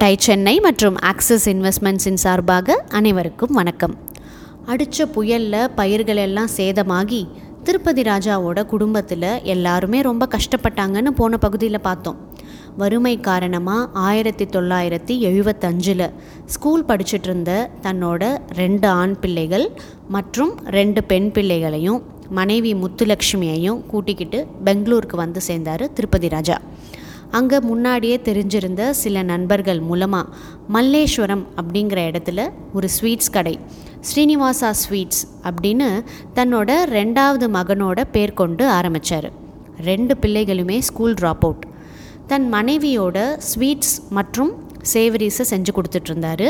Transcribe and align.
Tie 0.00 0.14
Chennai 0.24 0.52
மற்றும் 0.64 0.96
axis 1.10 1.44
இன்வெஸ்ட்மெண்ட்ஸின் 1.48 2.18
சார்பாக 2.22 2.74
அனைவருக்கும் 2.98 3.52
வணக்கம். 3.52 3.94
அடித்த 4.66 5.06
புயலில் 5.06 5.70
பயிர்கள் 5.74 6.20
எல்லாம் 6.24 6.50
சேதமாகி 6.56 7.20
திருப்பதி 7.64 8.02
ராஜாவோட 8.02 8.66
குடும்பத்தில் 8.66 9.28
எல்லாருமே 9.54 10.00
ரொம்ப 10.00 10.28
கஷ்டப்பட்டாங்கன்னு 10.34 11.12
போன 11.20 11.38
பகுதியில் 11.44 11.80
பார்த்தோம். 11.80 12.18
வறுமை 12.76 13.14
காரணமாக 13.20 13.88
ஆயிரத்தி 14.08 14.46
தொள்ளாயிரத்தி 14.56 15.16
எழுபத்தஞ்சில் 15.28 16.06
ஸ்கூல் 16.46 16.84
படிச்சுட்டு 16.84 17.30
இருந்த 17.30 17.70
தன்னோட 17.82 18.22
ரெண்டு 18.60 18.88
ஆண் 18.88 19.16
பிள்ளைகள் 19.20 19.66
மற்றும் 20.08 20.52
ரெண்டு 20.78 21.02
பெண் 21.04 21.30
பிள்ளைகளையும் 21.30 22.02
மனைவி 22.40 22.74
முத்துலக்ஷ்மியையும் 22.74 23.80
கூட்டிக்கிட்டு 23.86 24.40
பெங்களூருக்கு 24.64 25.16
வந்து 25.16 25.40
சேர்ந்தார் 25.40 25.86
திருப்பதி 25.92 26.28
ராஜா. 26.28 26.58
அங்கே 27.30 27.60
முன்னாடியே 27.60 28.16
தெரிஞ்சிருந்த 28.24 28.90
சில 28.90 29.22
நண்பர்கள் 29.22 29.80
மூலமாக 29.80 30.32
மல்லேஸ்வரம் 30.72 31.44
அப்படிங்கிற 31.60 31.98
இடத்துல 32.10 32.48
ஒரு 32.72 32.88
ஸ்வீட்ஸ் 32.88 33.30
கடை. 33.30 33.58
ஸ்ரீனிவாசா 34.08 34.70
ஸ்வீட்ஸ் 34.70 35.22
அப்படின்னு 35.44 35.88
தன்னோட 36.34 36.70
ரெண்டாவது 36.98 37.48
மகனோட 37.56 38.00
பேர் 38.12 38.38
கொண்டு 38.40 38.68
ஆரம்பித்தார் 38.68 39.28
ரெண்டு 39.80 40.16
பிள்ளைகளுமே 40.20 40.78
ஸ்கூல் 40.78 41.14
ட்ராப் 41.14 41.44
அவுட் 41.48 41.66
தன் 42.26 42.54
மனைவியோட 42.54 43.18
ஸ்வீட்ஸ் 43.50 43.96
மற்றும் 44.10 44.52
சேவரிஸை 44.92 45.44
செஞ்சு 45.50 45.72
கொடுத்துட்ருந்தாரு. 45.76 46.48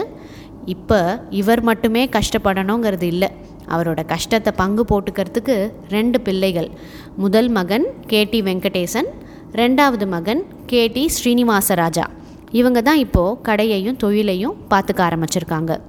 இப்போ 0.65 1.01
இவர் 1.31 1.63
மட்டுமே 1.63 2.09
கஷ்டப்படணுங்கிறது 2.09 3.03
இல்லை. 3.03 3.29
அவரோட 3.69 4.01
கஷ்டத்தை 4.07 4.53
பங்கு 4.57 4.83
போட்டுக்கிறதுக்கு 4.91 5.73
ரெண்டு 5.89 6.21
பிள்ளைகள். 6.21 6.71
முதல் 7.17 7.49
மகன் 7.49 7.87
கேடி 8.09 8.41
வெங்கடேசன் 8.49 9.09
ரெண்டாவது 9.53 10.07
மகன் 10.07 10.41
கேடி 10.71 11.07
ஸ்ரீனிவாசராஜா. 11.17 12.05
இவங்க 12.51 12.83
தான் 12.83 12.97
இப்போது 12.97 13.39
கடையையும் 13.43 13.97
தொழிலையும் 13.97 14.57
பார்த்துக்க 14.71 15.01
ஆரம்பிச்சிருக்காங்க. 15.09 15.81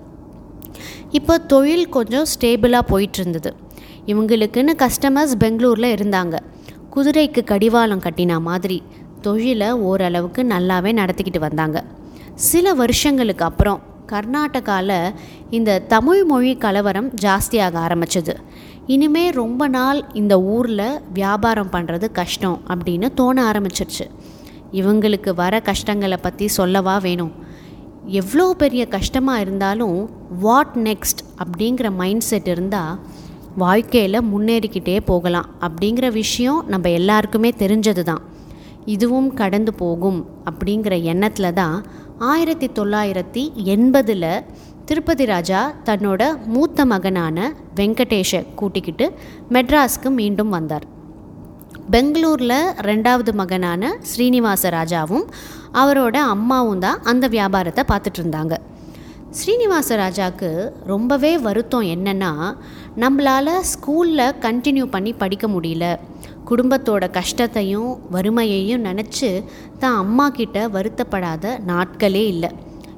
இப்போ 1.12 1.38
தொழில் 1.38 1.90
கொஞ்சம் 1.90 2.28
ஸ்டேபிளாக 2.34 2.82
போயிட்டு 2.88 3.20
இருந்தது 3.20 3.56
இவங்களுக்குன்னு 4.08 4.74
கஸ்டமர்ஸ் 4.84 5.36
பெங்களூரில் 5.40 5.96
இருந்தாங்க. 5.96 6.36
குதிரைக்கு 6.96 7.44
கடிவாளம் 7.44 8.00
கட்டினா 8.00 8.40
மாதிரி 8.42 8.84
தொழிலை 9.22 9.72
ஓரளவுக்கு 9.72 10.44
நல்லாவே 10.44 10.94
நடத்திக்கிட்டு 11.02 11.40
வந்தாங்க. 11.40 11.84
சில 12.34 12.74
வருஷங்களுக்கு 12.74 13.46
அப்புறம் 13.46 13.82
கர்நாடகாவில் 14.12 15.14
இந்த 15.50 15.80
தமிழ் 15.80 16.24
மொழி 16.24 16.56
கலவரம் 16.56 17.12
ஜாஸ்தியாக 17.22 17.76
ஆரம்பிச்சது. 17.88 18.36
இனிமே 18.94 19.24
ரொம்ப 19.30 19.64
நாள் 19.68 19.98
இந்த 20.14 20.34
ஊரில் 20.42 21.00
வியாபாரம் 21.14 21.72
பண்ணுறது 21.72 22.08
கஷ்டம் 22.12 22.60
அப்படின்னு 22.70 23.08
தோண 23.14 23.38
ஆரம்பிச்சிருச்சு. 23.52 24.06
இவங்களுக்கு 24.72 25.32
வர 25.34 25.60
கஷ்டங்களை 25.60 26.18
பற்றி 26.18 26.48
சொல்லவா 26.48 26.98
வேணும்? 26.98 27.34
எவ்வளோ 28.06 28.46
பெரிய 28.54 28.84
கஷ்டமாக 28.88 29.42
இருந்தாலும் 29.42 29.98
வாட் 30.40 30.78
நெக்ஸ்ட் 30.78 31.22
அப்படிங்கிற 31.44 31.88
மைண்ட் 31.96 32.22
செட் 32.22 32.48
இருந்தால் 32.48 33.00
வாழ்க்கையில் 33.56 34.28
முன்னேறிக்கிட்டே 34.32 34.98
போகலாம் 35.06 35.50
அப்படிங்கிற 35.62 36.08
விஷயம் 36.12 36.62
நம்ம 36.68 36.90
எல்லாருக்குமே 36.90 37.52
தெரிஞ்சது 37.64 38.04
தான் 38.04 38.24
இதுவும் 38.86 39.30
கடந்து 39.34 39.74
போகும் 39.74 40.20
அப்படிங்கிற 40.46 41.04
எண்ணத்தில் 41.04 41.54
தான் 41.54 41.78
ஆயிரத்தி 42.26 42.68
தொள்ளாயிரத்தி 42.68 43.42
எண்பதில் 43.64 44.44
திருப்பதி 44.86 45.26
ராஜா 45.26 45.74
தன்னோட 45.86 46.22
மூத்த 46.46 46.86
மகனான 46.86 47.54
வெங்கடேஷை 47.76 48.54
கூட்டிக்கிட்டு 48.56 49.14
மெட்ராஸ்க்கு 49.50 50.10
மீண்டும் 50.10 50.50
வந்தார். 50.50 50.86
பெங்களூரில் 51.90 52.74
ரெண்டாவது 52.90 53.34
மகனான 53.34 53.98
ஸ்ரீனிவாச 54.02 54.70
ராஜாவும் 54.70 55.28
அவரோட 55.74 56.16
அம்மாவும் 56.16 56.80
தான் 56.80 57.02
அந்த 57.04 57.28
வியாபாரத்தை 57.28 57.84
பார்த்துட்டு 57.88 58.22
இருந்தாங்க. 58.24 58.58
ஸ்ரீனிவாச 59.36 59.96
ராஜாவுக்கு 60.02 60.50
ரொம்பவே 60.86 61.32
வருத்தம் 61.38 61.88
என்னென்னா 61.94 62.30
நம்மளால் 63.04 63.52
ஸ்கூலில் 63.72 64.38
கண்டினியூ 64.46 64.86
பண்ணி 64.86 65.12
படிக்க 65.14 65.46
முடியல. 65.48 65.86
குடும்பத்தோட 66.50 67.10
கஷ்டத்தையும் 67.18 67.90
வறுமையையும் 68.12 68.86
நினச்சி 68.86 69.30
தான் 69.80 69.98
அம்மா 69.98 70.28
கிட்ட 70.30 70.68
வருத்தப்படாத 70.76 71.54
நாட்களே 71.72 72.24
இல்லை. 72.34 72.52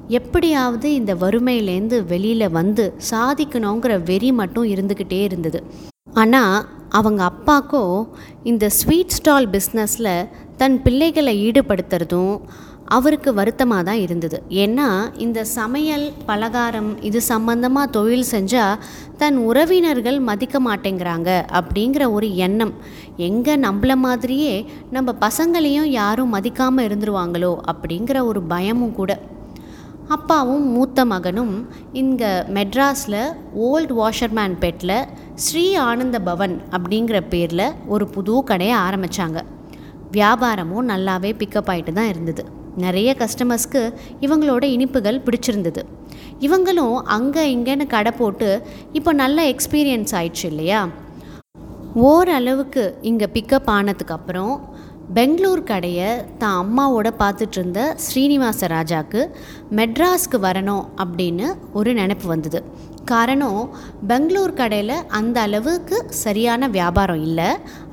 எப்படியாவது 0.08 0.88
இந்த 0.94 1.14
வறுமையிலேருந்து 1.14 1.98
வெளியில் 2.12 2.54
வந்து 2.58 2.86
சாதிக்கணுங்கிற 3.10 3.96
வெறி 4.04 4.32
மட்டும் 4.32 4.70
இருந்துக்கிட்டே 4.74 5.20
இருந்தது. 5.28 5.60
ஆனால் 6.14 6.56
அவங்க 6.98 7.20
அப்பாக்கோ 7.32 7.84
இந்த 8.42 8.68
ஸ்வீட் 8.78 9.16
ஸ்டால் 9.18 9.48
பிஸ்னஸில் 9.48 10.14
தன் 10.56 10.82
பிள்ளைகளை 10.82 11.34
ஈடுபடுத்துறதும் 11.46 12.34
அவருக்கு 12.96 13.30
வருத்தமாக 13.38 13.82
தான் 13.88 14.00
இருந்தது. 14.04 14.38
ஏன்னா 14.62 14.86
இந்த 15.24 15.40
சமையல் 15.58 16.06
பலகாரம் 16.28 16.90
இது 17.08 17.20
சம்பந்தமாக 17.32 17.92
தொழில் 17.96 18.30
செஞ்சால் 18.32 18.80
தன் 19.20 19.38
உறவினர்கள் 19.48 20.18
மதிக்க 20.28 20.58
மாட்டேங்கிறாங்க 20.66 21.30
அப்படிங்கிற 21.58 22.04
ஒரு 22.16 22.28
எண்ணம். 22.46 22.74
எங்கே 23.28 23.54
நம்மள 23.66 23.94
மாதிரியே 24.06 24.54
நம்ம 24.96 25.14
பசங்களையும் 25.26 25.90
யாரும் 26.00 26.34
மதிக்காமல் 26.36 26.86
இருந்துருவாங்களோ 26.88 27.52
அப்படிங்கிற 27.72 28.18
ஒரு 28.30 28.42
பயமும் 28.54 28.96
கூட. 29.00 29.12
அப்பாவும் 30.14 30.64
மூத்த 30.74 31.00
மகனும் 31.10 31.54
இங்கே 32.00 32.30
மெட்ராஸில் 32.56 33.20
ஓல்டு 33.66 33.94
வாஷர்மேன் 34.00 34.56
பெட்டில் 34.62 34.96
ஸ்ரீ 35.44 35.66
ஆனந்த 35.88 36.18
பவன் 36.28 36.54
அப்படிங்கிற 36.76 37.18
பேரில் 37.32 37.66
ஒரு 37.94 38.06
புது 38.16 38.36
கடையை 38.48 38.76
ஆரம்பித்தாங்க 38.86 39.40
வியாபாரமும் 40.16 40.90
நல்லாவே 40.92 41.30
பிக்கப் 41.42 41.70
ஆகிட்டு 41.72 41.92
தான் 41.98 42.10
இருந்தது. 42.14 42.44
நிறைய 42.84 43.10
கஸ்டமர்ஸ்க்கு 43.22 43.82
இவங்களோட 44.26 44.64
இனிப்புகள் 44.76 45.24
பிடிச்சிருந்தது. 45.26 45.82
இவங்களும் 46.46 46.96
அங்கே 47.16 47.44
இங்கேன்னு 47.54 47.86
கடை 47.94 48.12
போட்டு 48.20 48.50
இப்போ 48.98 49.12
நல்ல 49.22 49.38
எக்ஸ்பீரியன்ஸ் 49.54 50.14
ஆயிடுச்சு 50.18 50.46
இல்லையா? 50.52 50.82
ஓரளவுக்கு 52.08 52.84
இங்கே 53.10 53.26
பிக்கப் 53.36 53.70
ஆனதுக்கப்புறம் 53.76 54.54
பெங்களூர் 55.16 55.62
கடையை 55.70 56.10
தான் 56.42 56.58
அம்மாவோட 56.62 57.08
பார்த்துட்டு 57.22 57.56
இருந்த 57.58 57.80
ஸ்ரீனிவாச 58.04 58.68
ராஜாவுக்கு 58.74 59.20
மெட்ராஸ்க்கு 59.78 60.38
வரணும் 60.44 60.84
அப்படின்னு 61.02 61.46
ஒரு 61.78 61.92
நினப்பு 62.00 62.26
வந்தது. 62.32 62.60
காரணம் 63.10 63.60
பெங்களூர் 64.10 64.54
கடையில் 64.60 64.94
அந்த 65.18 65.36
அளவுக்கு 65.46 65.96
சரியான 66.24 66.68
வியாபாரம் 66.76 67.22
இல்லை. 67.28 67.48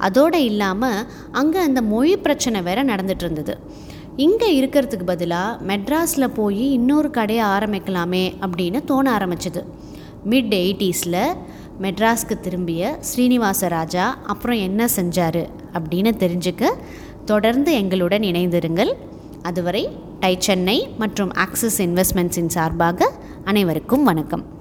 அதோடு 0.08 0.42
இல்லாமல் 0.50 1.00
அங்கே 1.42 1.60
அந்த 1.68 1.82
மொழி 1.94 2.14
பிரச்சனை 2.26 2.62
வேற 2.68 2.80
நடந்துட்டு 2.92 3.26
இருந்தது. 3.28 3.56
இங்கே 4.18 4.62
இருக்கிறதுக்கு 4.62 5.04
பதிலாக 5.06 5.66
மெட்ராஸில் 5.66 6.34
போய் 6.34 6.72
இன்னொரு 6.72 7.10
கடையை 7.10 7.46
ஆரம்பிக்கலாமே 7.46 8.34
அப்படின்னு 8.42 8.86
தோண 8.86 9.18
ஆரம்பிச்சது. 9.18 9.66
மிட் 10.30 10.54
எயிட்டிஸில் 10.54 11.36
மெட்ராஸ்க்கு 11.82 12.40
திரும்பிய 12.40 12.98
ஸ்ரீனிவாச 13.00 13.68
ராஜா 13.68 14.18
அப்புறம் 14.26 14.58
என்ன 14.58 14.86
செஞ்சார் 14.96 15.50
அப்படின்னு 15.74 16.14
தெரிஞ்சுக்க 16.24 16.72
தொடர்ந்து 17.26 17.74
எங்களுடன் 17.74 18.22
இணைந்திருங்கள். 18.22 18.94
அதுவரை 19.42 19.90
டை 20.20 20.36
சென்னை 20.40 20.88
மற்றும் 20.98 21.34
ஆக்சிஸ் 21.34 21.82
இன்வெஸ்ட்மெண்ட்ஸின் 21.82 22.48
சார்பாக 22.48 23.12
அனைவருக்கும் 23.44 24.04
வணக்கம். 24.04 24.57